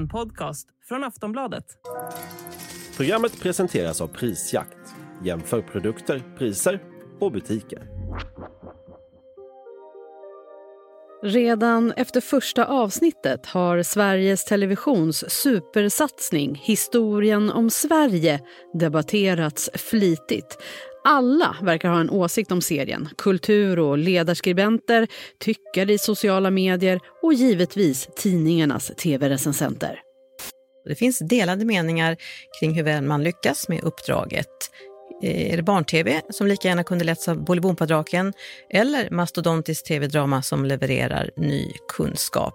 En 0.00 0.08
podcast 0.08 0.68
från 0.88 1.04
Aftonbladet. 1.04 1.64
Programmet 2.96 3.40
presenteras 3.40 4.00
av 4.00 4.08
Prisjakt. 4.08 4.78
Jämför 5.24 5.62
produkter, 5.62 6.22
priser 6.38 6.82
och 7.20 7.32
butiker. 7.32 7.88
Redan 11.22 11.92
efter 11.92 12.20
första 12.20 12.66
avsnittet 12.66 13.46
har 13.46 13.82
Sveriges 13.82 14.44
Televisions 14.44 15.30
supersatsning 15.30 16.54
Historien 16.54 17.50
om 17.50 17.70
Sverige 17.70 18.40
debatterats 18.74 19.70
flitigt. 19.74 20.58
Alla 21.04 21.56
verkar 21.62 21.88
ha 21.88 22.00
en 22.00 22.10
åsikt 22.10 22.52
om 22.52 22.62
serien. 22.62 23.08
Kultur 23.18 23.78
och 23.78 23.98
ledarskribenter, 23.98 25.08
tyckare 25.38 25.92
i 25.92 25.98
sociala 25.98 26.50
medier 26.50 27.00
och 27.22 27.34
givetvis 27.34 28.08
tidningarnas 28.16 28.92
tv-recensenter. 28.96 30.00
Det 30.84 30.94
finns 30.94 31.18
delade 31.18 31.64
meningar 31.64 32.16
kring 32.60 32.74
hur 32.74 32.82
väl 32.82 33.04
man 33.04 33.22
lyckas 33.22 33.68
med 33.68 33.84
uppdraget. 33.84 34.46
Eh, 35.22 35.52
är 35.52 35.56
det 35.56 35.62
barn-tv 35.62 36.20
som 36.30 36.46
lika 36.46 36.68
gärna 36.68 36.84
kunde 36.84 37.04
letts 37.04 37.28
av 37.28 37.44
Bolibompadraken 37.44 38.32
eller 38.70 39.10
mastodontiskt 39.10 39.86
tv-drama 39.86 40.42
som 40.42 40.64
levererar 40.64 41.30
ny 41.36 41.72
kunskap? 41.88 42.54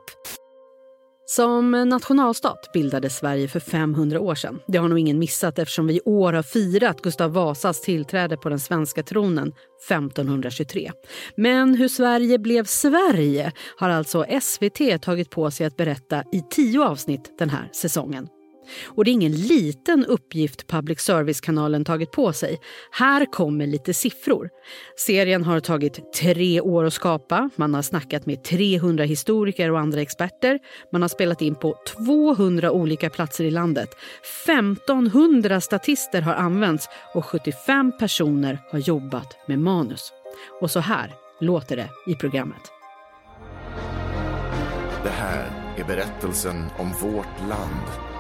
Som 1.27 1.71
nationalstat 1.71 2.69
bildades 2.73 3.17
Sverige 3.17 3.47
för 3.47 3.59
500 3.59 4.19
år 4.19 4.35
sedan. 4.35 4.59
Det 4.67 4.77
har 4.77 4.87
nog 4.87 4.99
ingen 4.99 5.19
missat 5.19 5.59
eftersom 5.59 5.87
vi 5.87 5.93
i 5.93 6.01
år 6.05 6.33
har 6.33 6.43
firat 6.43 7.01
Gustav 7.01 7.33
Vasas 7.33 7.81
tillträde 7.81 8.37
på 8.37 8.49
den 8.49 8.59
svenska 8.59 9.03
tronen 9.03 9.53
1523. 9.89 10.91
Men 11.35 11.75
hur 11.75 11.87
Sverige 11.87 12.39
blev 12.39 12.65
Sverige 12.65 13.51
har 13.77 13.89
alltså 13.89 14.25
SVT 14.41 15.01
tagit 15.01 15.29
på 15.29 15.51
sig 15.51 15.65
att 15.65 15.77
berätta 15.77 16.23
i 16.31 16.41
tio 16.49 16.83
avsnitt 16.83 17.37
den 17.37 17.49
här 17.49 17.69
säsongen. 17.73 18.27
Och 18.85 19.05
det 19.05 19.11
är 19.11 19.13
ingen 19.13 19.31
liten 19.31 20.05
uppgift 20.05 20.67
public 20.67 20.99
service-kanalen 20.99 21.85
tagit 21.85 22.11
på 22.11 22.33
sig. 22.33 22.59
Här 22.91 23.25
kommer 23.25 23.67
lite 23.67 23.93
siffror. 23.93 24.49
Serien 24.97 25.43
har 25.43 25.59
tagit 25.59 26.13
tre 26.13 26.61
år 26.61 26.83
att 26.83 26.93
skapa. 26.93 27.49
Man 27.55 27.73
har 27.73 27.81
snackat 27.81 28.25
med 28.25 28.43
300 28.43 29.03
historiker 29.03 29.71
och 29.71 29.79
andra 29.79 30.01
experter. 30.01 30.59
Man 30.91 31.01
har 31.01 31.09
spelat 31.09 31.41
in 31.41 31.55
på 31.55 31.75
200 32.05 32.71
olika 32.71 33.09
platser 33.09 33.43
i 33.43 33.51
landet. 33.51 33.89
1500 34.45 35.61
statister 35.61 36.21
har 36.21 36.33
använts 36.33 36.89
och 37.13 37.25
75 37.25 37.91
personer 37.99 38.59
har 38.71 38.79
jobbat 38.79 39.37
med 39.47 39.59
manus. 39.59 40.11
Och 40.61 40.71
så 40.71 40.79
här 40.79 41.13
låter 41.39 41.75
det 41.75 41.89
i 42.07 42.15
programmet. 42.15 42.71
Det 45.03 45.09
här 45.09 45.51
är 45.77 45.83
berättelsen 45.83 46.65
om 46.77 46.91
vårt 47.01 47.49
land 47.49 48.14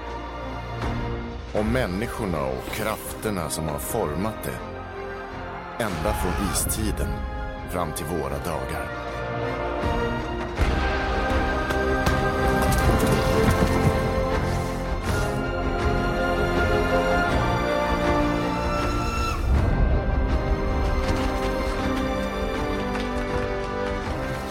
om 1.55 1.71
människorna 1.73 2.45
och 2.45 2.65
krafterna 2.71 3.49
som 3.49 3.67
har 3.67 3.79
format 3.79 4.43
det. 4.43 4.59
Ända 5.83 6.13
från 6.13 6.51
istiden 6.53 7.07
fram 7.69 7.91
till 7.91 8.05
våra 8.05 8.37
dagar. 8.37 8.89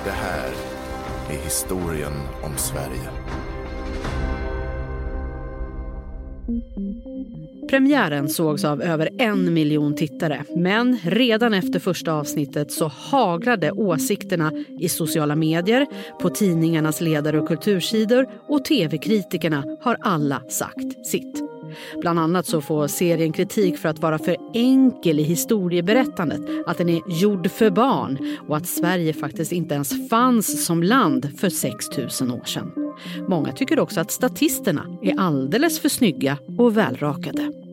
Det 0.04 0.10
här 0.10 0.52
är 1.28 1.44
historien 1.44 2.12
om 2.42 2.56
Sverige. 2.56 3.23
Premiären 7.68 8.28
sågs 8.28 8.64
av 8.64 8.82
över 8.82 9.08
en 9.18 9.54
miljon 9.54 9.94
tittare 9.94 10.44
men 10.56 10.98
redan 11.02 11.54
efter 11.54 11.78
första 11.78 12.12
avsnittet 12.12 12.72
så 12.72 12.86
haglade 12.94 13.72
åsikterna 13.72 14.52
i 14.80 14.88
sociala 14.88 15.36
medier, 15.36 15.86
på 16.20 16.30
tidningarnas 16.30 17.00
ledare 17.00 17.40
och 17.40 17.48
kultursidor 17.48 18.26
och 18.48 18.64
tv-kritikerna 18.64 19.64
har 19.80 19.96
alla 20.00 20.42
sagt 20.48 21.06
sitt. 21.06 21.43
Bland 22.00 22.18
annat 22.18 22.46
så 22.46 22.60
får 22.60 22.86
serien 22.86 23.32
kritik 23.32 23.78
för 23.78 23.88
att 23.88 23.98
vara 23.98 24.18
för 24.18 24.36
enkel 24.54 25.20
i 25.20 25.22
historieberättandet, 25.22 26.40
att 26.66 26.78
den 26.78 26.88
är 26.88 27.00
gjord 27.06 27.50
för 27.50 27.70
barn 27.70 28.38
och 28.48 28.56
att 28.56 28.66
Sverige 28.66 29.12
faktiskt 29.12 29.52
inte 29.52 29.74
ens 29.74 30.08
fanns 30.10 30.66
som 30.66 30.82
land 30.82 31.38
för 31.40 31.48
6000 31.48 32.30
år 32.30 32.44
sedan. 32.44 32.72
Många 33.28 33.52
tycker 33.52 33.80
också 33.80 34.00
att 34.00 34.10
statisterna 34.10 34.86
är 35.02 35.20
alldeles 35.20 35.80
för 35.80 35.88
snygga 35.88 36.38
och 36.58 36.76
välrakade. 36.76 37.63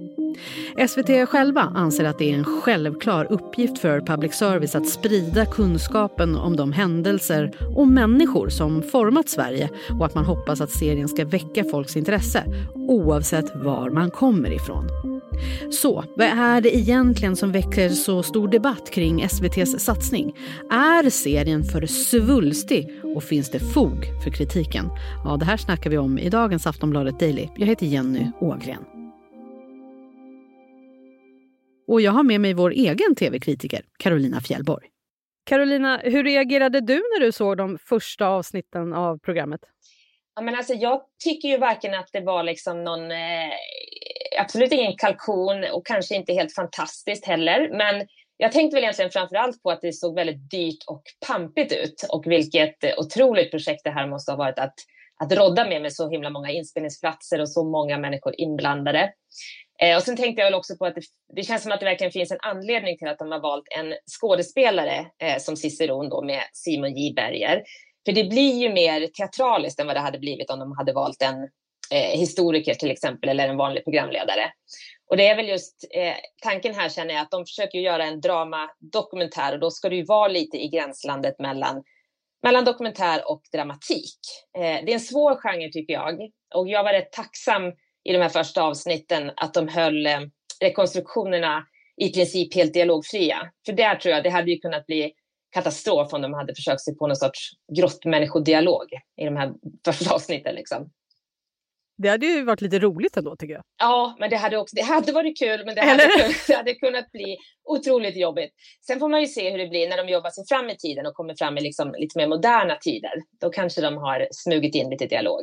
SVT 0.88 1.30
själva 1.30 1.62
anser 1.62 2.06
att 2.06 2.18
det 2.20 2.32
är 2.32 2.36
en 2.36 2.44
självklar 2.44 3.28
uppgift 3.30 3.78
för 3.78 4.02
public 4.02 4.34
service 4.34 4.76
att 4.76 4.88
sprida 4.88 5.46
kunskapen 5.46 6.36
om 6.36 6.56
de 6.56 6.72
händelser 6.72 7.52
och 7.76 7.88
människor 7.88 8.50
som 8.50 8.84
format 8.84 9.30
Sverige 9.30 9.70
och 10.00 10.06
att 10.06 10.16
man 10.16 10.26
hoppas 10.26 10.62
att 10.62 10.72
serien 10.72 11.08
ska 11.08 11.26
väcka 11.26 11.64
folks 11.64 11.98
intresse 11.98 12.44
oavsett 12.76 13.56
var 13.56 13.90
man 13.90 14.12
kommer 14.12 14.52
ifrån. 14.52 14.88
Så 15.72 16.04
vad 16.16 16.28
är 16.28 16.62
det 16.62 16.78
egentligen 16.78 17.36
som 17.36 17.52
väcker 17.52 17.90
så 17.90 18.24
stor 18.24 18.48
debatt 18.48 18.92
kring 18.92 19.22
SVTs 19.22 19.80
satsning? 19.80 20.36
Är 20.72 21.10
serien 21.10 21.64
för 21.64 21.86
svulstig 21.86 22.90
och 23.16 23.24
finns 23.24 23.52
det 23.52 23.60
fog 23.60 24.06
för 24.24 24.32
kritiken? 24.32 24.90
Ja, 25.26 25.38
det 25.38 25.46
här 25.46 25.58
snackar 25.58 25.90
vi 25.90 25.98
om 25.98 26.20
i 26.20 26.30
dagens 26.30 26.68
Aftonbladet 26.68 27.20
Daily. 27.20 27.48
Jag 27.56 27.68
heter 27.68 27.86
Jenny 27.86 28.32
Ågren. 28.40 29.01
Och 31.92 32.02
jag 32.02 32.12
har 32.12 32.24
med 32.24 32.42
mig 32.42 32.54
vår 32.54 32.72
egen 32.72 33.16
tv-kritiker, 33.16 33.82
Carolina 34.00 34.42
Fjällborg. 34.42 34.88
Carolina, 35.46 36.02
hur 36.04 36.24
reagerade 36.24 36.82
du 36.82 36.94
när 36.94 37.20
du 37.20 37.32
såg 37.32 37.58
de 37.58 37.78
första 37.78 38.28
avsnitten 38.28 38.94
av 38.94 39.18
programmet? 39.18 39.60
Ja, 40.36 40.42
men 40.42 40.56
alltså, 40.56 40.74
jag 40.74 41.02
tycker 41.24 41.50
ju 41.50 41.58
varken 41.58 41.94
att 41.94 42.10
det 42.14 42.22
var 42.22 42.44
liksom 42.44 42.84
någon, 42.84 43.12
eh, 43.12 43.52
absolut 44.40 44.72
ingen 44.72 44.96
kalkon 44.98 45.64
och 45.74 45.86
kanske 45.86 46.16
inte 46.16 46.34
helt 46.34 46.56
fantastiskt 46.56 47.26
heller. 47.26 47.70
Men 47.78 48.08
jag 48.42 48.52
tänkte 48.52 48.76
väl 48.76 48.84
egentligen 48.84 49.12
framför 49.12 49.36
allt 49.36 49.64
på 49.64 49.72
att 49.72 49.82
det 49.82 49.94
såg 49.94 50.16
väldigt 50.16 50.52
dyrt 50.52 50.84
och 50.88 51.04
pampigt 51.28 51.72
ut 51.72 52.06
och 52.10 52.24
vilket 52.28 52.84
eh, 52.84 52.92
otroligt 52.98 53.52
projekt 53.52 53.84
det 53.84 53.90
här 53.90 54.08
måste 54.08 54.32
ha 54.32 54.38
varit 54.38 54.60
att, 54.60 54.74
att 55.24 55.32
rodda 55.32 55.70
med 55.70 55.82
med 55.82 55.94
så 55.94 56.10
himla 56.10 56.30
många 56.30 56.52
inspelningsplatser 56.52 57.42
och 57.42 57.50
så 57.50 57.64
många 57.64 57.98
människor 57.98 58.34
inblandade. 58.38 59.14
Eh, 59.82 59.96
och 59.98 60.04
sen 60.04 60.18
tänkte 60.18 60.42
jag 60.42 60.48
väl 60.48 60.60
också 60.60 60.78
på 60.78 60.86
att 60.86 60.96
det, 60.96 61.02
det, 61.36 61.44
känns 61.44 61.64
som 61.64 61.72
att 61.72 61.80
det 61.80 61.86
verkligen 61.86 62.12
finns 62.12 62.32
en 62.32 62.38
anledning 62.42 62.98
till 62.98 63.08
att 63.08 63.20
de 63.20 63.32
har 63.32 63.40
valt 63.40 63.68
en 63.80 63.94
skådespelare 64.20 65.06
eh, 65.24 65.38
som 65.38 65.56
Ciceron 65.56 66.10
då 66.10 66.24
med 66.24 66.42
Simon 66.54 66.96
J 66.96 67.14
Berger. 67.16 67.64
För 68.06 68.14
det 68.14 68.24
blir 68.24 68.62
ju 68.62 68.74
mer 68.74 69.08
teatraliskt 69.08 69.80
än 69.80 69.88
vad 69.88 69.96
det 69.96 70.00
hade 70.00 70.20
blivit 70.20 70.50
om 70.50 70.60
de 70.60 70.78
hade 70.78 70.94
valt 70.94 71.22
en 71.22 71.50
eh, 71.92 72.20
historiker 72.20 72.74
till 72.74 72.92
exempel 72.92 73.30
eller 73.30 73.48
en 73.48 73.58
vanlig 73.58 73.84
programledare. 73.84 74.52
Och 75.10 75.18
det 75.18 75.28
är 75.28 75.36
väl 75.36 75.50
just 75.50 75.88
eh, 75.92 76.16
tanken 76.42 76.76
här 76.76 76.90
känner 76.90 77.14
jag 77.14 77.22
att 77.22 77.32
de 77.32 77.46
försöker 77.46 77.80
göra 77.80 78.06
en 78.06 78.22
dramadokumentär 78.22 79.54
och 79.54 79.60
då 79.60 79.72
ska 79.72 79.90
det 79.90 79.96
ju 79.96 80.06
vara 80.06 80.28
lite 80.28 80.58
i 80.58 80.68
gränslandet 80.68 81.40
mellan, 81.40 81.84
mellan 82.44 82.66
dokumentär 82.66 83.32
och 83.32 83.42
dramatik. 83.54 84.20
Eh, 84.58 84.86
det 84.86 84.92
är 84.92 84.94
en 84.94 85.00
svår 85.00 85.36
genre 85.36 85.72
tycker 85.72 85.94
jag 85.94 86.30
och 86.56 86.70
jag 86.70 86.84
var 86.84 86.94
rätt 86.94 87.12
tacksam 87.12 87.64
i 88.04 88.14
de 88.14 88.18
här 88.18 88.30
första 88.30 88.64
avsnitten 88.64 89.32
att 89.36 89.54
de 89.54 89.68
höll 89.68 90.06
eh, 90.06 90.20
rekonstruktionerna 90.62 91.68
i 91.98 92.14
princip 92.14 92.56
helt 92.56 92.74
dialogfria. 92.74 93.52
För 93.66 93.74
där 93.74 93.96
tror 93.96 94.16
jag 94.16 94.24
det 94.24 94.30
hade 94.30 94.52
ju 94.52 94.58
kunnat 94.58 94.86
bli 94.86 95.14
katastrof 95.52 96.14
om 96.14 96.22
de 96.22 96.34
hade 96.34 96.56
försökt 96.56 96.82
sig 96.82 96.98
på 96.98 97.08
någon 97.08 97.16
sorts 97.16 97.52
grottmänniskodialog 97.78 98.88
i 99.22 99.26
de 99.26 99.36
här 99.36 99.54
första 99.86 100.14
avsnitten. 100.16 100.56
Liksom. 100.56 100.92
Det 101.98 102.10
hade 102.10 102.26
ju 102.26 102.44
varit 102.44 102.62
lite 102.62 102.80
roligt 102.80 103.18
ändå 103.18 103.36
tycker 103.36 103.54
jag. 103.54 103.64
Ja, 103.80 104.16
men 104.20 104.30
det 104.30 104.36
hade, 104.36 104.58
också, 104.58 104.76
det 104.76 104.82
hade 104.82 105.12
varit 105.12 105.40
kul, 105.40 105.66
men 105.66 105.76
det 105.76 105.82
hade, 105.86 106.08
kunnat, 106.08 106.48
det 106.48 106.54
hade 106.54 106.76
kunnat 106.76 107.12
bli 107.12 107.38
otroligt 107.64 108.18
jobbigt. 108.18 108.54
Sen 108.88 109.00
får 109.00 109.10
man 109.10 109.22
ju 109.22 109.28
se 109.28 109.52
hur 109.52 109.58
det 109.58 109.68
blir 109.68 109.90
när 109.90 109.98
de 109.98 110.12
jobbar 110.12 110.30
sig 110.30 110.44
fram 110.50 110.70
i 110.70 110.78
tiden 110.78 111.06
och 111.06 111.14
kommer 111.14 111.36
fram 111.36 111.58
i 111.58 111.62
liksom 111.62 111.96
lite 111.98 112.18
mer 112.18 112.28
moderna 112.28 112.76
tider. 112.76 113.14
Då 113.42 113.50
kanske 113.50 113.82
de 113.82 113.98
har 113.98 114.28
smugit 114.32 114.76
in 114.76 114.90
lite 114.90 115.06
dialog. 115.06 115.42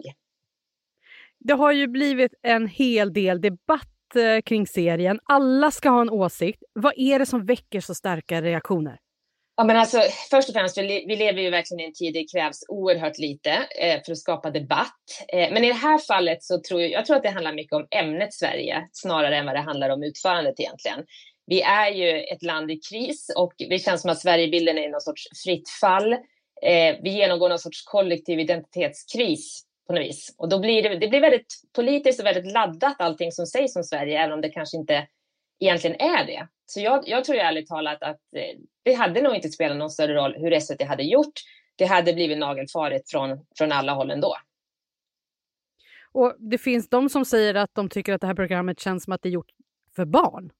Det 1.38 1.54
har 1.54 1.72
ju 1.72 1.86
blivit 1.86 2.34
en 2.42 2.66
hel 2.66 3.12
del 3.12 3.40
debatt 3.40 4.16
eh, 4.16 4.42
kring 4.42 4.66
serien. 4.66 5.20
Alla 5.24 5.70
ska 5.70 5.90
ha 5.90 6.00
en 6.00 6.10
åsikt. 6.10 6.62
Vad 6.72 6.92
är 6.96 7.18
det 7.18 7.26
som 7.26 7.44
väcker 7.44 7.80
så 7.80 7.94
starka 7.94 8.42
reaktioner? 8.42 8.98
Ja, 9.60 9.64
men 9.64 9.76
alltså, 9.76 10.02
först 10.30 10.48
och 10.48 10.54
främst, 10.54 10.78
vi, 10.78 11.04
vi 11.08 11.16
lever 11.16 11.42
ju 11.42 11.50
verkligen 11.50 11.80
i 11.80 11.84
en 11.84 11.92
tid 11.92 12.14
där 12.14 12.20
det 12.20 12.26
krävs 12.32 12.64
oerhört 12.68 13.18
lite 13.18 13.50
eh, 13.80 14.02
för 14.04 14.12
att 14.12 14.18
skapa 14.18 14.50
debatt. 14.50 15.02
Eh, 15.28 15.52
men 15.52 15.64
i 15.64 15.68
det 15.68 15.74
här 15.74 15.98
fallet 15.98 16.42
så 16.42 16.60
tror 16.60 16.80
jag, 16.80 16.90
jag 16.90 17.06
tror 17.06 17.16
att 17.16 17.22
det 17.22 17.30
handlar 17.30 17.52
mycket 17.52 17.72
om 17.72 17.86
ämnet 17.90 18.34
Sverige 18.34 18.88
snarare 18.92 19.36
än 19.36 19.46
vad 19.46 19.54
det 19.54 19.60
handlar 19.60 19.90
om 19.90 20.02
utförandet 20.02 20.60
egentligen. 20.60 21.04
Vi 21.46 21.62
är 21.62 21.90
ju 21.90 22.20
ett 22.20 22.42
land 22.42 22.70
i 22.70 22.80
kris 22.90 23.32
och 23.36 23.52
det 23.58 23.78
känns 23.78 24.02
som 24.02 24.10
att 24.10 24.20
Sverigebilden 24.20 24.78
är 24.78 24.82
i 24.82 24.90
någon 24.90 25.00
sorts 25.00 25.22
fritt 25.44 25.68
fall. 25.80 26.12
Eh, 26.62 26.96
vi 27.02 27.10
genomgår 27.10 27.48
någon 27.48 27.58
sorts 27.58 27.84
kollektiv 27.84 28.40
identitetskris 28.40 29.62
på 29.86 29.92
något 29.92 30.02
vis. 30.02 30.34
Och 30.38 30.48
då 30.48 30.58
blir 30.58 30.82
det, 30.82 30.98
det 30.98 31.08
blir 31.08 31.20
väldigt 31.20 31.54
politiskt 31.74 32.20
och 32.20 32.26
väldigt 32.26 32.52
laddat 32.52 32.96
allting 32.98 33.32
som 33.32 33.46
sägs 33.46 33.76
om 33.76 33.84
Sverige, 33.84 34.18
även 34.18 34.32
om 34.32 34.40
det 34.40 34.50
kanske 34.50 34.76
inte 34.76 35.06
egentligen 35.60 36.00
är 36.00 36.26
det. 36.26 36.48
Så 36.66 36.80
jag, 36.80 37.08
jag 37.08 37.24
tror 37.24 37.36
ärligt 37.36 37.68
talat 37.68 38.02
att 38.02 38.20
eh, 38.36 38.58
det 38.88 38.94
hade 38.94 39.22
nog 39.22 39.34
inte 39.34 39.48
spelat 39.48 39.76
någon 39.76 39.90
större 39.90 40.14
roll 40.14 40.34
hur 40.38 40.60
SVT 40.60 40.82
hade 40.82 41.02
gjort. 41.02 41.32
Det 41.76 41.84
hade 41.84 42.12
blivit 42.12 42.38
nagelfaret 42.38 43.10
från, 43.10 43.46
från 43.58 43.72
alla 43.72 43.92
håll 43.92 44.10
ändå. 44.10 44.36
Och 46.12 46.36
det 46.38 46.58
finns 46.58 46.88
de 46.88 47.08
som 47.08 47.24
säger 47.24 47.54
att 47.54 47.74
de 47.74 47.88
tycker 47.88 48.12
att 48.12 48.20
det 48.20 48.26
här 48.26 48.34
programmet 48.34 48.80
känns 48.80 49.04
som 49.04 49.12
att 49.12 49.22
det 49.22 49.28
är 49.28 49.30
gjort 49.30 49.50
för 49.96 50.04
barn. 50.04 50.50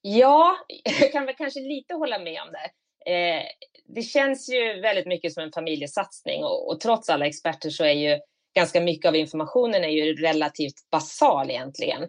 Ja, 0.00 0.56
jag 1.00 1.12
kan 1.12 1.26
väl 1.26 1.34
kanske 1.34 1.60
lite 1.60 1.94
hålla 1.94 2.18
med 2.18 2.42
om 2.42 2.48
det. 2.52 2.70
Eh, 3.12 3.42
det 3.84 4.02
känns 4.02 4.48
ju 4.50 4.80
väldigt 4.80 5.06
mycket 5.06 5.32
som 5.32 5.42
en 5.42 5.52
familjesatsning 5.52 6.44
och, 6.44 6.70
och, 6.70 6.80
trots 6.80 7.08
alla 7.08 7.26
experter 7.26 7.70
så 7.70 7.84
är 7.84 7.92
ju 7.92 8.18
ganska 8.54 8.80
mycket 8.80 9.08
av 9.08 9.16
informationen 9.16 9.84
är 9.84 9.88
ju 9.88 10.14
relativt 10.14 10.90
basal 10.90 11.50
egentligen. 11.50 12.02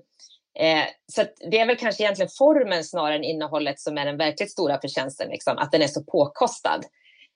Eh, 0.59 0.83
så 1.11 1.23
det 1.51 1.59
är 1.59 1.65
väl 1.65 1.77
kanske 1.77 2.03
egentligen 2.03 2.29
formen 2.37 2.83
snarare 2.83 3.15
än 3.15 3.23
innehållet 3.23 3.79
som 3.79 3.97
är 3.97 4.05
den 4.05 4.17
verkligt 4.17 4.51
stora 4.51 4.81
förtjänsten, 4.81 5.29
liksom, 5.29 5.57
att 5.57 5.71
den 5.71 5.81
är 5.81 5.87
så 5.87 6.03
påkostad. 6.03 6.81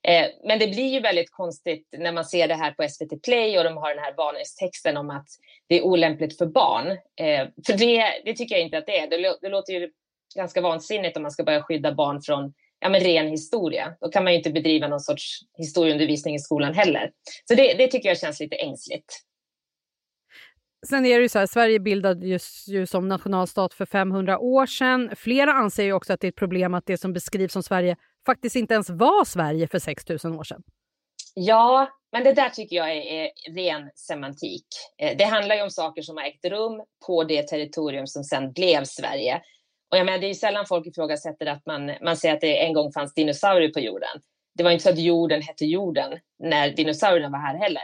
Eh, 0.07 0.27
men 0.43 0.59
det 0.59 0.67
blir 0.67 0.87
ju 0.87 0.99
väldigt 0.99 1.31
konstigt 1.31 1.87
när 1.97 2.11
man 2.11 2.25
ser 2.25 2.47
det 2.47 2.55
här 2.55 2.71
på 2.71 2.87
SVT 2.89 3.23
Play 3.23 3.57
och 3.57 3.63
de 3.63 3.77
har 3.77 3.89
den 3.89 4.03
här 4.03 4.13
varningstexten 4.17 4.97
om 4.97 5.09
att 5.09 5.27
det 5.69 5.77
är 5.77 5.81
olämpligt 5.81 6.37
för 6.37 6.45
barn. 6.45 6.91
Eh, 6.91 7.47
för 7.67 7.77
det, 7.77 8.03
det 8.25 8.33
tycker 8.33 8.55
jag 8.55 8.63
inte 8.63 8.77
att 8.77 8.85
det 8.85 8.99
är. 8.99 9.07
Det, 9.07 9.37
det 9.41 9.49
låter 9.49 9.73
ju 9.73 9.91
ganska 10.35 10.61
vansinnigt 10.61 11.17
om 11.17 11.23
man 11.23 11.31
ska 11.31 11.43
börja 11.43 11.63
skydda 11.63 11.93
barn 11.93 12.21
från 12.21 12.53
ja, 12.79 12.89
men 12.89 13.01
ren 13.01 13.27
historia. 13.27 13.93
Då 14.01 14.09
kan 14.09 14.23
man 14.23 14.33
ju 14.33 14.37
inte 14.37 14.51
bedriva 14.51 14.87
någon 14.87 14.99
sorts 14.99 15.39
historieundervisning 15.57 16.35
i 16.35 16.39
skolan 16.39 16.73
heller. 16.73 17.11
Så 17.47 17.55
det, 17.55 17.73
det 17.73 17.87
tycker 17.87 18.09
jag 18.09 18.19
känns 18.19 18.39
lite 18.39 18.55
ängsligt. 18.55 19.21
Sen 20.87 21.05
är 21.05 21.17
det 21.17 21.23
ju 21.23 21.29
så 21.29 21.39
här, 21.39 21.47
Sverige 21.47 21.79
bildades 21.79 22.67
ju 22.67 22.85
som 22.85 23.07
nationalstat 23.07 23.73
för 23.73 23.85
500 23.85 24.39
år 24.39 24.65
sedan. 24.65 25.09
Flera 25.15 25.53
anser 25.53 25.83
ju 25.83 25.93
också 25.93 26.13
att 26.13 26.19
det 26.19 26.27
är 26.27 26.29
ett 26.29 26.35
problem 26.35 26.73
att 26.73 26.85
det 26.85 26.97
som 26.97 27.13
beskrivs 27.13 27.53
som 27.53 27.63
Sverige 27.63 27.95
faktiskt 28.25 28.55
inte 28.55 28.73
ens 28.73 28.89
var 28.89 29.25
Sverige 29.25 29.67
för 29.67 29.79
6000 29.79 30.39
år 30.39 30.43
sedan. 30.43 30.63
Ja, 31.33 31.89
men 32.11 32.23
det 32.23 32.33
där 32.33 32.49
tycker 32.49 32.75
jag 32.75 32.91
är, 32.91 33.01
är 33.01 33.29
ren 33.55 33.89
semantik. 33.95 34.65
Eh, 34.97 35.17
det 35.17 35.23
handlar 35.23 35.55
ju 35.55 35.61
om 35.61 35.69
saker 35.69 36.01
som 36.01 36.17
har 36.17 36.23
ägt 36.23 36.45
rum 36.45 36.81
på 37.07 37.23
det 37.23 37.47
territorium 37.47 38.07
som 38.07 38.23
sen 38.23 38.51
blev 38.51 38.83
Sverige. 38.83 39.41
Och 39.91 39.97
jag 39.97 40.05
menar, 40.05 40.19
det 40.19 40.25
är 40.25 40.29
ju 40.29 40.35
sällan 40.35 40.65
folk 40.65 40.87
ifrågasätter 40.87 41.45
att 41.45 41.65
man, 41.65 41.91
man 42.01 42.17
säger 42.17 42.35
att 42.35 42.41
det 42.41 42.65
en 42.65 42.73
gång 42.73 42.91
fanns 42.91 43.13
dinosaurier 43.13 43.73
på 43.73 43.79
jorden. 43.79 44.21
Det 44.57 44.63
var 44.63 44.71
inte 44.71 44.83
så 44.83 44.89
att 44.89 44.99
jorden 44.99 45.41
hette 45.41 45.65
jorden 45.65 46.19
när 46.39 46.69
dinosaurierna 46.69 47.29
var 47.29 47.39
här 47.39 47.57
heller. 47.57 47.83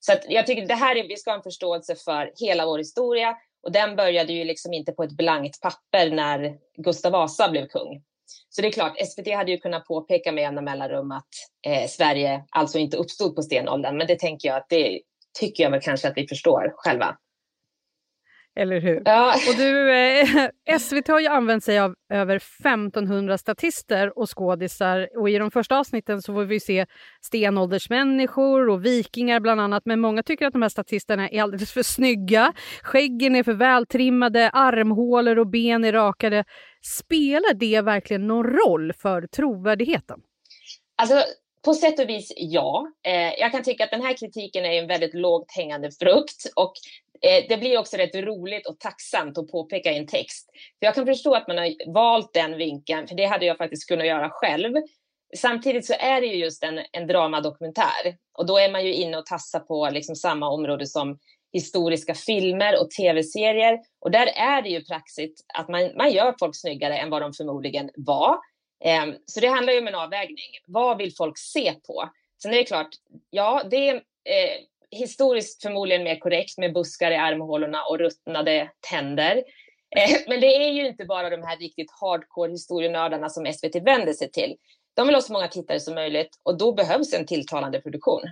Så 0.00 0.12
att 0.12 0.24
jag 0.28 0.46
tycker 0.46 0.66
det 0.66 0.74
här 0.74 0.96
är, 0.96 1.08
vi 1.08 1.16
ska 1.16 1.30
ha 1.30 1.36
en 1.36 1.42
förståelse 1.42 1.94
för 1.96 2.32
hela 2.40 2.66
vår 2.66 2.78
historia 2.78 3.36
och 3.62 3.72
den 3.72 3.96
började 3.96 4.32
ju 4.32 4.44
liksom 4.44 4.72
inte 4.72 4.92
på 4.92 5.02
ett 5.02 5.16
blankt 5.16 5.60
papper 5.60 6.10
när 6.10 6.58
Gustav 6.76 7.12
Vasa 7.12 7.48
blev 7.48 7.66
kung. 7.66 8.02
Så 8.48 8.62
det 8.62 8.68
är 8.68 8.72
klart, 8.72 8.96
SVT 9.06 9.34
hade 9.34 9.50
ju 9.50 9.58
kunnat 9.58 9.86
påpeka 9.86 10.32
med 10.32 10.42
jämna 10.42 10.60
mellanrum 10.60 11.12
att 11.12 11.28
eh, 11.66 11.88
Sverige 11.88 12.44
alltså 12.50 12.78
inte 12.78 12.96
uppstod 12.96 13.36
på 13.36 13.42
stenåldern, 13.42 13.96
men 13.96 14.06
det 14.06 14.18
tänker 14.18 14.48
jag 14.48 14.56
att 14.56 14.68
det 14.68 15.00
tycker 15.40 15.62
jag 15.62 15.70
väl 15.70 15.80
kanske 15.80 16.08
att 16.08 16.16
vi 16.16 16.28
förstår 16.28 16.72
själva. 16.76 17.18
Eller 18.54 18.80
hur? 18.80 19.02
Ja. 19.04 19.34
Och 19.48 19.56
du, 19.56 19.92
eh, 19.92 20.78
SVT 20.78 21.08
har 21.08 21.20
ju 21.20 21.26
använt 21.26 21.64
sig 21.64 21.78
av 21.78 21.94
över 22.12 22.36
1500 22.36 23.38
statister 23.38 24.18
och 24.18 24.38
skådisar 24.38 25.08
och 25.18 25.30
i 25.30 25.38
de 25.38 25.50
första 25.50 25.78
avsnitten 25.78 26.22
så 26.22 26.34
får 26.34 26.44
vi 26.44 26.60
se 26.60 26.86
stenåldersmänniskor 27.20 28.68
och 28.68 28.84
vikingar 28.84 29.40
bland 29.40 29.60
annat. 29.60 29.82
Men 29.86 30.00
många 30.00 30.22
tycker 30.22 30.46
att 30.46 30.52
de 30.52 30.62
här 30.62 30.68
statisterna 30.68 31.28
är 31.28 31.42
alldeles 31.42 31.72
för 31.72 31.82
snygga. 31.82 32.52
Skäggen 32.82 33.36
är 33.36 33.42
för 33.42 33.54
vältrimmade, 33.54 34.50
armhålor 34.50 35.38
och 35.38 35.46
ben 35.46 35.84
är 35.84 35.92
rakade. 35.92 36.44
Spelar 36.98 37.54
det 37.54 37.80
verkligen 37.80 38.26
någon 38.26 38.46
roll 38.46 38.92
för 38.92 39.26
trovärdigheten? 39.26 40.20
Alltså, 40.96 41.22
på 41.64 41.74
sätt 41.74 42.00
och 42.00 42.08
vis 42.08 42.32
ja. 42.36 42.86
Eh, 43.06 43.40
jag 43.40 43.52
kan 43.52 43.62
tycka 43.62 43.84
att 43.84 43.90
den 43.90 44.02
här 44.02 44.16
kritiken 44.16 44.64
är 44.64 44.82
en 44.82 44.86
väldigt 44.86 45.14
lågt 45.14 45.52
hängande 45.56 45.90
frukt 46.00 46.52
och 46.56 46.72
Eh, 47.26 47.44
det 47.48 47.56
blir 47.56 47.78
också 47.78 47.96
rätt 47.96 48.14
roligt 48.14 48.66
och 48.66 48.80
tacksamt 48.80 49.38
att 49.38 49.48
påpeka 49.48 49.92
i 49.92 49.98
en 49.98 50.06
text. 50.06 50.50
För 50.78 50.86
jag 50.86 50.94
kan 50.94 51.06
förstå 51.06 51.34
att 51.34 51.48
man 51.48 51.58
har 51.58 51.92
valt 51.92 52.34
den 52.34 52.56
vinkeln, 52.56 53.08
för 53.08 53.14
det 53.14 53.24
hade 53.24 53.46
jag 53.46 53.58
faktiskt 53.58 53.88
kunnat 53.88 54.06
göra 54.06 54.30
själv. 54.30 54.74
Samtidigt 55.36 55.86
så 55.86 55.94
är 55.98 56.20
det 56.20 56.26
ju 56.26 56.36
just 56.36 56.64
en, 56.64 56.80
en 56.92 57.06
dramadokumentär 57.06 58.16
och 58.38 58.46
då 58.46 58.58
är 58.58 58.72
man 58.72 58.84
ju 58.84 58.94
inne 58.94 59.16
och 59.18 59.26
tassar 59.26 59.60
på 59.60 59.90
liksom 59.90 60.16
samma 60.16 60.48
område 60.48 60.86
som 60.86 61.18
historiska 61.52 62.14
filmer 62.14 62.80
och 62.80 62.90
tv-serier. 62.90 63.80
Och 64.00 64.10
där 64.10 64.26
är 64.26 64.62
det 64.62 64.68
ju 64.68 64.84
praxis 64.84 65.30
att 65.54 65.68
man, 65.68 65.96
man 65.96 66.12
gör 66.12 66.34
folk 66.38 66.56
snyggare 66.56 66.98
än 66.98 67.10
vad 67.10 67.22
de 67.22 67.32
förmodligen 67.32 67.90
var. 67.96 68.36
Ehm, 68.84 69.14
så 69.26 69.40
det 69.40 69.46
handlar 69.46 69.72
ju 69.72 69.78
om 69.78 69.88
en 69.88 69.94
avvägning. 69.94 70.50
Vad 70.66 70.98
vill 70.98 71.14
folk 71.16 71.38
se 71.38 71.74
på? 71.86 72.10
Sen 72.42 72.52
är 72.52 72.56
det 72.56 72.64
klart, 72.64 72.88
ja, 73.30 73.62
det 73.70 73.88
är 73.88 73.94
eh, 73.94 74.60
historiskt 74.92 75.62
förmodligen 75.62 76.04
mer 76.04 76.18
korrekt 76.18 76.58
med 76.58 76.74
buskar 76.74 77.10
i 77.10 77.16
armhålorna 77.16 77.82
och 77.84 77.98
ruttnade 77.98 78.70
tänder. 78.90 79.36
Eh, 79.96 80.18
men 80.28 80.40
det 80.40 80.56
är 80.56 80.72
ju 80.72 80.86
inte 80.86 81.04
bara 81.04 81.30
de 81.30 81.42
här 81.42 81.56
riktigt 81.56 81.90
hardcore 82.00 82.50
historienördarna 82.50 83.28
som 83.28 83.52
SVT 83.52 83.76
vänder 83.86 84.12
sig 84.12 84.30
till. 84.30 84.56
De 84.96 85.06
vill 85.06 85.14
ha 85.14 85.22
så 85.22 85.32
många 85.32 85.48
tittare 85.48 85.80
som 85.80 85.94
möjligt 85.94 86.30
och 86.42 86.58
då 86.58 86.72
behövs 86.72 87.14
en 87.14 87.26
tilltalande 87.26 87.80
produktion. 87.80 88.22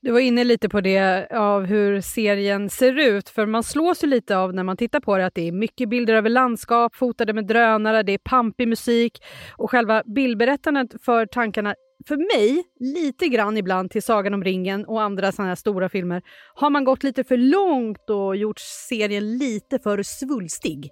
Du 0.00 0.12
var 0.12 0.20
inne 0.20 0.44
lite 0.44 0.68
på 0.68 0.80
det 0.80 1.28
av 1.30 1.64
hur 1.64 2.00
serien 2.00 2.70
ser 2.70 2.98
ut, 2.98 3.28
för 3.28 3.46
man 3.46 3.62
slås 3.62 4.04
ju 4.04 4.08
lite 4.08 4.36
av 4.36 4.54
när 4.54 4.62
man 4.62 4.76
tittar 4.76 5.00
på 5.00 5.18
det 5.18 5.26
att 5.26 5.34
det 5.34 5.48
är 5.48 5.52
mycket 5.52 5.88
bilder 5.88 6.14
över 6.14 6.30
landskap 6.30 6.96
fotade 6.96 7.32
med 7.32 7.46
drönare, 7.46 8.02
det 8.02 8.12
är 8.12 8.18
pampig 8.18 8.68
musik 8.68 9.22
och 9.56 9.70
själva 9.70 10.02
bildberättandet 10.06 11.04
för 11.04 11.26
tankarna 11.26 11.74
för 12.08 12.16
mig, 12.16 12.64
lite 12.80 13.28
grann 13.28 13.56
ibland 13.56 13.90
till 13.90 14.02
Sagan 14.02 14.34
om 14.34 14.44
ringen 14.44 14.84
och 14.84 15.02
andra 15.02 15.32
sådana 15.32 15.50
här 15.50 15.56
stora 15.56 15.88
filmer, 15.88 16.22
har 16.54 16.70
man 16.70 16.84
gått 16.84 17.02
lite 17.02 17.24
för 17.24 17.36
långt 17.36 18.10
och 18.10 18.36
gjort 18.36 18.58
serien 18.88 19.38
lite 19.38 19.78
för 19.78 20.02
svulstig. 20.02 20.90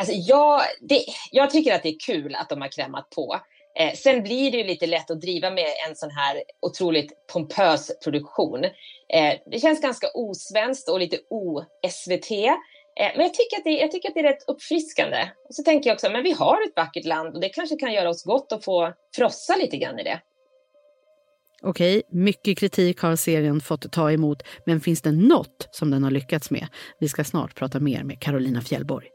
Alltså 0.00 0.14
jag, 0.14 0.60
det, 0.80 1.04
jag 1.30 1.50
tycker 1.50 1.74
att 1.74 1.82
det 1.82 1.88
är 1.88 1.98
kul 2.06 2.34
att 2.34 2.48
de 2.48 2.60
har 2.60 2.68
krämat 2.68 3.10
på. 3.10 3.40
Eh, 3.78 3.94
sen 3.94 4.22
blir 4.22 4.50
det 4.50 4.58
ju 4.58 4.64
lite 4.64 4.86
lätt 4.86 5.10
att 5.10 5.20
driva 5.20 5.50
med 5.50 5.66
en 5.88 5.96
sån 5.96 6.10
här 6.10 6.42
otroligt 6.60 7.26
pompös 7.32 7.98
produktion. 8.04 8.64
Eh, 8.64 9.34
det 9.50 9.58
känns 9.60 9.80
ganska 9.80 10.06
osvenskt 10.14 10.88
och 10.88 11.00
lite 11.00 11.18
o-SVT. 11.30 12.30
Eh, 12.98 13.12
men 13.16 13.26
jag 13.26 13.34
tycker, 13.34 13.56
att 13.56 13.64
det, 13.64 13.70
jag 13.70 13.90
tycker 13.90 14.08
att 14.08 14.14
det 14.14 14.20
är 14.20 14.24
rätt 14.24 14.48
uppfriskande. 14.48 15.28
Och 15.48 15.54
så 15.54 15.62
tänker 15.62 15.90
jag 15.90 15.94
också, 15.94 16.10
men 16.10 16.22
vi 16.22 16.32
har 16.32 16.54
ett 16.66 16.76
vackert 16.76 17.04
land 17.04 17.34
och 17.34 17.40
det 17.40 17.48
kanske 17.48 17.76
kan 17.76 17.92
göra 17.92 18.08
oss 18.08 18.24
gott 18.24 18.52
att 18.52 18.64
få 18.64 18.92
frossa 19.16 19.56
lite 19.56 19.76
grann 19.76 19.98
i 19.98 20.02
det. 20.02 20.20
Okej, 21.62 22.02
mycket 22.10 22.58
kritik 22.58 23.00
har 23.00 23.16
serien 23.16 23.60
fått 23.60 23.92
ta 23.92 24.12
emot, 24.12 24.42
men 24.66 24.80
finns 24.80 25.02
det 25.02 25.12
något 25.12 25.68
som 25.70 25.90
den 25.90 26.04
har 26.04 26.10
lyckats 26.10 26.50
med? 26.50 26.66
Vi 27.00 27.08
ska 27.08 27.24
snart 27.24 27.54
prata 27.54 27.80
mer 27.80 28.02
med 28.02 28.20
Carolina 28.20 28.60
Fjällborg. 28.60 29.08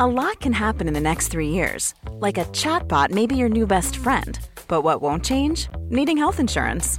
A 0.00 0.06
lot 0.06 0.40
can 0.40 0.52
happen 0.52 0.88
in 0.88 0.94
the 0.94 1.00
next 1.00 1.32
three 1.32 1.48
years. 1.48 1.94
Like 2.26 2.38
a 2.38 2.44
chatbot 2.44 3.10
may 3.10 3.26
be 3.26 3.34
your 3.34 3.48
new 3.48 3.66
best 3.66 3.96
friend. 3.96 4.38
But 4.68 4.84
what 4.84 5.02
won't 5.02 5.24
change? 5.24 5.68
Needing 5.90 6.18
health 6.18 6.40
insurance. 6.40 6.98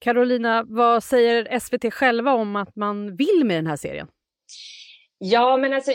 Carolina, 0.00 0.64
vad 0.66 1.04
säger 1.04 1.58
SVT 1.58 1.94
själva 1.94 2.32
om 2.32 2.56
att 2.56 2.76
man 2.76 3.16
vill 3.16 3.42
med 3.44 3.56
den 3.56 3.66
här 3.66 3.76
serien? 3.76 4.08
Ja, 5.18 5.56
men 5.56 5.72
alltså, 5.72 5.92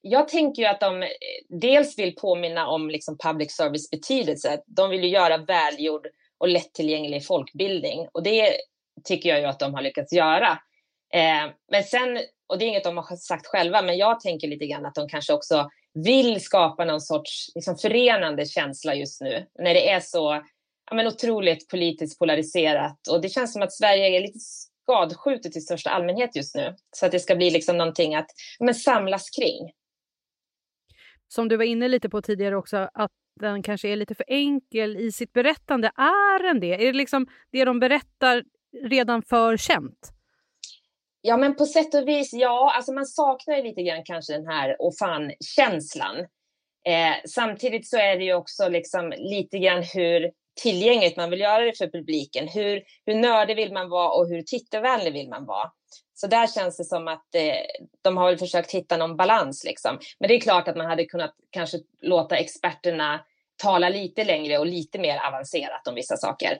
jag 0.00 0.28
tänker 0.28 0.62
ju 0.62 0.68
att 0.68 0.80
de 0.80 1.02
eh, 1.02 1.08
dels 1.48 1.98
vill 1.98 2.14
påminna 2.14 2.66
om 2.66 2.90
liksom 2.90 3.18
public 3.18 3.56
service 3.56 3.90
betydelse. 3.90 4.62
De 4.66 4.90
vill 4.90 5.04
ju 5.04 5.08
göra 5.08 5.38
välgjord 5.38 6.06
och 6.38 6.48
lättillgänglig 6.48 7.26
folkbildning 7.26 8.08
och 8.12 8.22
det 8.22 8.56
tycker 9.04 9.28
jag 9.28 9.40
ju 9.40 9.46
att 9.46 9.58
de 9.58 9.74
har 9.74 9.82
lyckats 9.82 10.12
göra. 10.12 10.58
Eh, 11.12 11.50
men 11.70 11.84
sen, 11.84 12.18
och 12.46 12.58
det 12.58 12.64
är 12.64 12.68
inget 12.68 12.84
de 12.84 12.96
har 12.96 13.16
sagt 13.16 13.46
själva, 13.46 13.82
men 13.82 13.96
jag 13.96 14.20
tänker 14.20 14.48
lite 14.48 14.66
grann 14.66 14.86
att 14.86 14.94
de 14.94 15.08
kanske 15.08 15.32
också 15.32 15.70
vill 15.94 16.40
skapa 16.40 16.84
någon 16.84 17.00
sorts 17.00 17.52
liksom, 17.54 17.76
förenande 17.76 18.46
känsla 18.46 18.94
just 18.94 19.20
nu 19.20 19.46
när 19.58 19.74
det 19.74 19.90
är 19.90 20.00
så 20.00 20.42
ja, 20.90 20.96
men 20.96 21.06
otroligt 21.06 21.68
politiskt 21.68 22.18
polariserat 22.18 23.08
och 23.10 23.20
det 23.20 23.28
känns 23.28 23.52
som 23.52 23.62
att 23.62 23.72
Sverige 23.72 24.16
är 24.16 24.20
lite 24.20 24.38
skadskjutet 24.38 25.56
i 25.56 25.60
största 25.60 25.90
allmänhet 25.90 26.36
just 26.36 26.54
nu. 26.54 26.74
Så 26.96 27.06
att 27.06 27.12
det 27.12 27.20
ska 27.20 27.36
bli 27.36 27.50
liksom 27.50 27.76
någonting 27.78 28.14
att 28.14 28.30
men, 28.58 28.74
samlas 28.74 29.30
kring. 29.30 29.72
Som 31.28 31.48
du 31.48 31.56
var 31.56 31.64
inne 31.64 31.88
lite 31.88 32.08
på 32.08 32.22
tidigare 32.22 32.56
också, 32.56 32.88
att 32.94 33.10
den 33.40 33.62
kanske 33.62 33.88
är 33.88 33.96
lite 33.96 34.14
för 34.14 34.24
enkel 34.28 34.96
i 34.96 35.12
sitt 35.12 35.32
berättande. 35.32 35.88
Är 35.96 36.42
den 36.42 36.60
det? 36.60 36.74
Är 36.74 36.86
det 36.86 36.92
liksom 36.92 37.26
det 37.52 37.64
de 37.64 37.80
berättar 37.80 38.44
redan 38.82 39.22
för 39.22 39.56
känt? 39.56 40.12
Ja, 41.20 41.36
men 41.36 41.56
på 41.56 41.66
sätt 41.66 41.94
och 41.94 42.08
vis, 42.08 42.32
ja. 42.32 42.72
Alltså 42.76 42.92
man 42.92 43.06
saknar 43.06 43.56
ju 43.56 43.62
lite 43.62 43.82
grann 43.82 44.04
kanske 44.04 44.32
den 44.32 44.46
här 44.46 44.82
och 44.82 44.96
fan-känslan. 44.98 46.16
Eh, 46.86 47.14
samtidigt 47.28 47.88
så 47.88 47.96
är 47.96 48.16
det 48.16 48.24
ju 48.24 48.34
också 48.34 48.68
liksom 48.68 49.12
lite 49.16 49.58
grann 49.58 49.82
hur 49.94 50.30
tillgängligt 50.62 51.16
man 51.16 51.30
vill 51.30 51.40
göra 51.40 51.64
det 51.64 51.78
för 51.78 51.86
publiken. 51.86 52.48
Hur, 52.48 52.82
hur 53.06 53.14
nördig 53.14 53.56
vill 53.56 53.72
man 53.72 53.88
vara 53.88 54.10
och 54.10 54.28
hur 54.28 54.42
tittarvänlig 54.42 55.12
vill 55.12 55.28
man 55.28 55.46
vara? 55.46 55.70
Så 56.14 56.26
där 56.26 56.46
känns 56.46 56.76
det 56.76 56.84
som 56.84 57.08
att 57.08 57.34
eh, 57.34 57.86
de 58.02 58.16
har 58.16 58.26
väl 58.26 58.38
försökt 58.38 58.72
hitta 58.72 58.96
någon 58.96 59.16
balans. 59.16 59.64
Liksom. 59.64 59.98
Men 60.18 60.28
det 60.28 60.34
är 60.34 60.40
klart 60.40 60.68
att 60.68 60.76
man 60.76 60.86
hade 60.86 61.04
kunnat 61.04 61.34
kanske 61.50 61.78
låta 62.00 62.36
experterna 62.36 63.24
tala 63.62 63.88
lite 63.88 64.24
längre 64.24 64.58
och 64.58 64.66
lite 64.66 64.98
mer 64.98 65.18
avancerat 65.26 65.88
om 65.88 65.94
vissa 65.94 66.16
saker. 66.16 66.58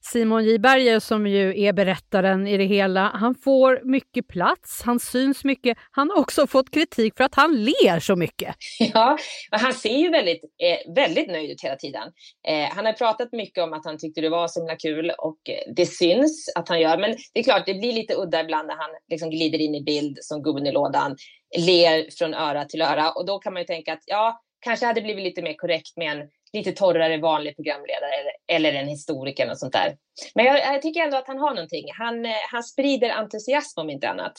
Simon 0.00 0.44
J 0.44 0.58
Berger 0.58 1.00
som 1.00 1.26
ju 1.26 1.62
är 1.62 1.72
berättaren 1.72 2.46
i 2.46 2.56
det 2.56 2.64
hela, 2.64 3.00
han 3.00 3.34
får 3.34 3.80
mycket 3.84 4.28
plats, 4.28 4.82
han 4.82 5.00
syns 5.00 5.44
mycket. 5.44 5.78
Han 5.90 6.10
har 6.10 6.18
också 6.18 6.46
fått 6.46 6.70
kritik 6.70 7.16
för 7.16 7.24
att 7.24 7.34
han 7.34 7.64
ler 7.64 8.00
så 8.00 8.16
mycket. 8.16 8.56
Ja, 8.94 9.18
han 9.50 9.72
ser 9.72 9.96
ju 9.96 10.10
väldigt, 10.10 10.44
eh, 10.44 10.94
väldigt 10.94 11.28
nöjd 11.28 11.50
ut 11.50 11.62
hela 11.62 11.76
tiden. 11.76 12.12
Eh, 12.48 12.74
han 12.74 12.86
har 12.86 12.92
pratat 12.92 13.32
mycket 13.32 13.64
om 13.64 13.72
att 13.72 13.84
han 13.84 13.98
tyckte 13.98 14.20
det 14.20 14.28
var 14.28 14.48
så 14.48 14.60
himla 14.60 14.76
kul 14.76 15.12
och 15.18 15.38
det 15.76 15.86
syns 15.86 16.52
att 16.56 16.68
han 16.68 16.80
gör. 16.80 16.98
Men 16.98 17.16
det 17.32 17.40
är 17.40 17.44
klart, 17.44 17.66
det 17.66 17.74
blir 17.74 17.92
lite 17.92 18.14
udda 18.14 18.40
ibland 18.40 18.68
när 18.68 18.74
han 18.74 18.90
liksom 19.08 19.30
glider 19.30 19.58
in 19.58 19.74
i 19.74 19.82
bild 19.82 20.18
som 20.20 20.42
gubben 20.42 20.66
i 20.66 20.72
lådan, 20.72 21.16
ler 21.58 22.06
från 22.18 22.34
öra 22.34 22.64
till 22.64 22.82
öra 22.82 23.10
och 23.10 23.26
då 23.26 23.38
kan 23.38 23.52
man 23.52 23.62
ju 23.62 23.66
tänka 23.66 23.92
att 23.92 24.02
ja, 24.06 24.42
kanske 24.62 24.86
hade 24.86 25.00
blivit 25.00 25.24
lite 25.24 25.42
mer 25.42 25.54
korrekt 25.54 25.96
med 25.96 26.12
en 26.12 26.28
lite 26.52 26.72
torrare 26.72 27.18
vanlig 27.18 27.56
programledare 27.56 28.12
eller, 28.48 28.72
en 28.72 28.88
historiker 28.88 29.50
och 29.50 29.58
sånt 29.58 29.72
där. 29.72 29.96
Men 30.34 30.44
jag, 30.44 30.58
jag, 30.58 30.82
tycker 30.82 31.00
ändå 31.00 31.16
att 31.16 31.26
han 31.26 31.38
har 31.38 31.54
någonting. 31.54 31.84
Han, 31.98 32.26
eh, 32.26 32.32
han 32.50 32.62
sprider 32.62 33.10
entusiasm 33.10 33.80
om 33.80 33.90
inte 33.90 34.08
annat. 34.08 34.32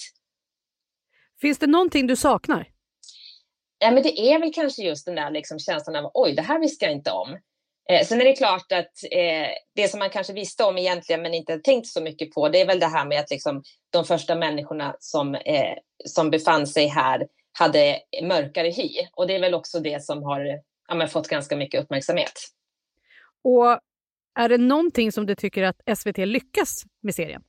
Finns 1.42 1.60
det 1.60 1.68
någonting 1.68 2.08
du 2.08 2.15
saknar? 2.15 2.70
Ja, 3.80 3.92
men 3.92 4.03
det 4.03 4.20
är 4.20 4.39
väl 4.39 4.53
kanske 4.53 4.84
just 4.84 5.06
den 5.06 5.15
där 5.15 5.32
liksom 5.32 5.60
känslan 5.60 6.06
av 6.06 6.12
oj, 6.13 6.34
det 6.34 6.42
här 6.42 6.60
visste 6.60 6.86
jag 6.86 6.94
inte 6.94 7.12
om. 7.12 7.38
Eh, 7.89 8.06
sen 8.06 8.22
är 8.22 8.25
det 8.25 8.34
klart 8.34 8.72
att 8.72 9.12
eh, 9.12 9.48
det 9.75 9.88
som 9.88 10.00
man 10.00 10.10
kanske 10.10 10.34
visste 10.34 10.63
om 10.63 10.77
egentligen 10.77 11.22
men 11.22 11.34
inte 11.34 11.60
tänkt 11.60 11.88
så 11.88 12.01
mycket 12.01 12.32
på, 12.32 12.50
det 12.50 12.62
är 12.62 12.68
väl 12.68 12.80
det 12.80 12.88
här 12.88 13.06
med 13.06 13.20
att 13.20 13.30
liksom, 13.30 13.63
de 13.89 14.06
första 14.06 14.36
människorna 14.36 14.96
som, 15.00 15.36
eh, 15.36 15.77
som 16.06 16.30
befann 16.30 16.68
sig 16.68 16.88
här 16.88 17.27
hade 17.53 18.00
mörkare 18.24 18.69
hy. 18.69 18.89
Och 19.13 19.27
det 19.27 19.36
är 19.36 19.39
väl 19.39 19.53
också 19.53 19.79
det 19.79 20.03
som 20.03 20.24
har 20.24 20.60
ja, 20.88 21.07
fått 21.07 21.27
ganska 21.27 21.55
mycket 21.55 21.83
uppmärksamhet. 21.83 22.33
Och 23.43 23.79
är 24.39 24.50
det 24.50 24.57
någonting 24.57 25.12
som 25.12 25.25
du 25.25 25.36
tycker 25.36 25.63
att 25.63 25.98
SVT 25.98 26.17
lyckas 26.17 26.83
med 27.01 27.15
serien? 27.15 27.43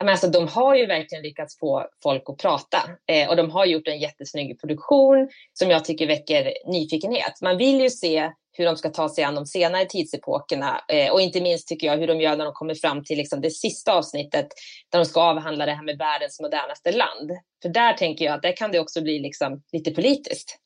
Men 0.00 0.08
alltså, 0.08 0.30
de 0.30 0.48
har 0.48 0.74
ju 0.74 0.86
verkligen 0.86 1.22
lyckats 1.22 1.58
få 1.58 1.86
folk 2.02 2.22
att 2.26 2.38
prata 2.38 2.78
eh, 3.06 3.28
och 3.28 3.36
de 3.36 3.50
har 3.50 3.66
gjort 3.66 3.88
en 3.88 3.98
jättesnygg 3.98 4.60
produktion 4.60 5.28
som 5.52 5.70
jag 5.70 5.84
tycker 5.84 6.06
väcker 6.06 6.52
nyfikenhet. 6.66 7.42
Man 7.42 7.56
vill 7.56 7.80
ju 7.80 7.90
se 7.90 8.32
hur 8.58 8.64
de 8.64 8.76
ska 8.76 8.88
ta 8.88 9.08
sig 9.08 9.24
an 9.24 9.34
de 9.34 9.46
senare 9.46 9.84
tidsepokerna 9.84 10.80
eh, 10.88 11.12
och 11.12 11.20
inte 11.20 11.40
minst 11.40 11.68
tycker 11.68 11.86
jag 11.86 11.98
hur 11.98 12.06
de 12.06 12.20
gör 12.20 12.36
när 12.36 12.44
de 12.44 12.54
kommer 12.54 12.74
fram 12.74 13.04
till 13.04 13.18
liksom, 13.18 13.40
det 13.40 13.50
sista 13.50 13.92
avsnittet 13.92 14.46
där 14.92 14.98
de 14.98 15.04
ska 15.04 15.20
avhandla 15.20 15.66
det 15.66 15.72
här 15.72 15.84
med 15.84 15.98
världens 15.98 16.40
modernaste 16.40 16.92
land. 16.92 17.30
För 17.62 17.68
där 17.68 17.92
tänker 17.92 18.24
jag 18.24 18.34
att 18.34 18.42
där 18.42 18.56
kan 18.56 18.72
det 18.72 18.80
också 18.80 19.02
bli 19.02 19.18
liksom, 19.18 19.62
lite 19.72 19.90
politiskt. 19.90 20.58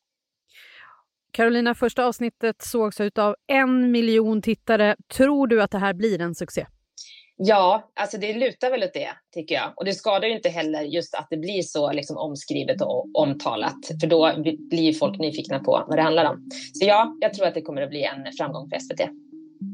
Carolina, 1.33 1.75
första 1.75 2.05
avsnittet 2.05 2.63
sågs 2.63 3.01
av 3.01 3.37
en 3.47 3.91
miljon 3.91 4.43
tittare. 4.43 4.97
Tror 5.17 5.47
du 5.47 5.63
att 5.63 5.71
det 5.71 5.79
här 5.79 5.95
blir 5.95 6.21
en 6.21 6.35
succé? 6.35 6.67
Ja, 7.43 7.91
alltså 8.01 8.19
det 8.19 8.33
lutar 8.33 8.71
väl 8.71 8.83
åt 8.83 8.95
det, 8.95 9.09
tycker 9.35 9.55
jag. 9.55 9.73
Och 9.77 9.85
det 9.85 9.93
skadar 9.93 10.29
ju 10.29 10.35
inte 10.35 10.49
heller 10.49 10.83
just 10.83 11.15
att 11.15 11.27
det 11.31 11.37
blir 11.37 11.63
så 11.63 11.93
liksom 11.93 12.17
omskrivet 12.17 12.83
och 12.83 13.07
omtalat. 13.15 13.87
För 14.01 14.07
då 14.07 14.35
blir 14.71 14.93
folk 14.93 15.19
nyfikna 15.19 15.59
på 15.59 15.85
vad 15.89 15.99
det 15.99 16.03
handlar 16.03 16.25
om. 16.25 16.49
Så 16.75 16.87
ja, 16.87 17.17
jag 17.21 17.35
tror 17.35 17.47
att 17.47 17.55
det 17.55 17.63
kommer 17.63 17.83
att 17.83 17.91
bli 17.91 18.05
en 18.05 18.33
framgång 18.39 18.69
för 18.69 18.79
SVT. 18.79 19.01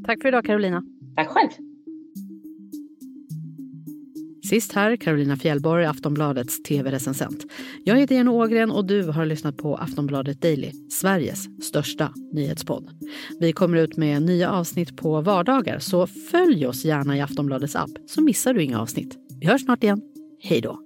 Tack 0.06 0.22
för 0.22 0.28
idag, 0.28 0.44
Carolina. 0.44 0.82
Tack 1.16 1.28
själv. 1.28 1.50
Sist 4.48 4.72
här 4.72 4.96
Carolina 4.96 5.36
Fjällborg, 5.36 5.84
Aftonbladets 5.84 6.62
tv-recensent. 6.62 7.46
Jag 7.84 7.96
heter 7.96 8.14
Jenny 8.14 8.30
Ågren 8.30 8.70
och 8.70 8.86
du 8.86 9.02
har 9.02 9.26
lyssnat 9.26 9.56
på 9.56 9.76
Aftonbladet 9.76 10.42
Daily, 10.42 10.72
Sveriges 10.90 11.64
största 11.64 12.12
nyhetspodd. 12.32 12.90
Vi 13.40 13.52
kommer 13.52 13.78
ut 13.78 13.96
med 13.96 14.22
nya 14.22 14.52
avsnitt 14.52 14.96
på 14.96 15.20
vardagar, 15.20 15.78
så 15.78 16.06
följ 16.06 16.66
oss 16.66 16.84
gärna 16.84 17.16
i 17.16 17.20
Aftonbladets 17.20 17.76
app 17.76 17.90
så 18.06 18.22
missar 18.22 18.54
du 18.54 18.62
inga 18.62 18.80
avsnitt. 18.80 19.16
Vi 19.40 19.46
hörs 19.46 19.64
snart 19.64 19.82
igen. 19.82 20.00
Hej 20.42 20.60
då! 20.60 20.85